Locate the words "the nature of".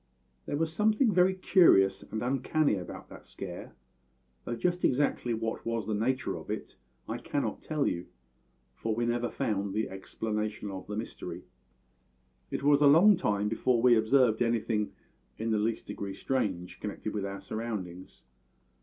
5.85-6.49